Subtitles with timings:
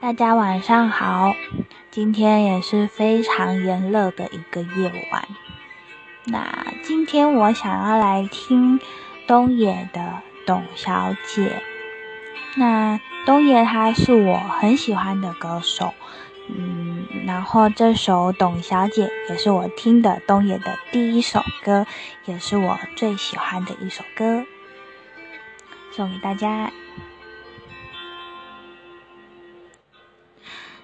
[0.00, 1.36] 大家晚上好，
[1.90, 5.28] 今天也是非常炎热的一个夜晚。
[6.24, 8.80] 那今天我想要来听
[9.26, 10.00] 东野的
[10.46, 11.48] 《董小姐》。
[12.56, 15.92] 那东野他是我很喜欢的歌手，
[16.48, 21.86] 嗯，然后这首《董小姐》也是我听的东野的第一首歌，
[22.24, 24.46] 也是我最喜欢的一首歌，
[25.92, 26.72] 送给大家。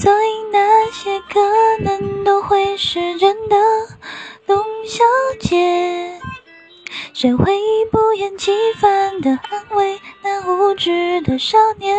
[0.00, 1.40] 所以那些可
[1.82, 3.56] 能都会是真的，
[4.46, 5.02] 董小
[5.40, 6.20] 姐，
[7.12, 7.52] 谁会
[7.90, 11.98] 不厌其烦的安慰那无知的少年？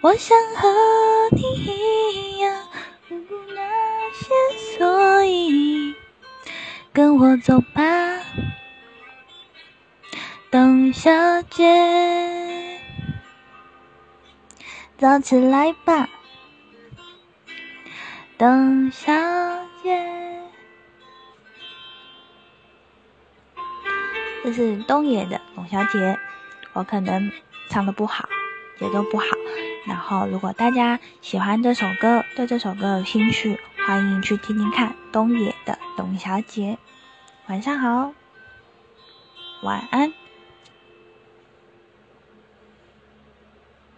[0.00, 0.68] 我想和
[1.30, 2.66] 你一样
[3.08, 3.62] 不顾，那
[4.12, 5.94] 些所以，
[6.92, 8.20] 跟我走吧，
[10.50, 12.47] 董小姐。
[14.98, 16.08] 早起来吧，
[18.36, 19.12] 董小
[19.80, 20.42] 姐。
[24.42, 26.14] 这是东野的《董小姐》，
[26.72, 27.30] 我可能
[27.68, 28.28] 唱的不好，
[28.80, 29.26] 节奏不好。
[29.86, 36.76] 然后，如果大家喜欢这首歌，对这首歌有兴趣，欢迎去听听看东野的《董小姐》。
[37.48, 38.12] 晚上好，
[39.62, 40.12] 晚安。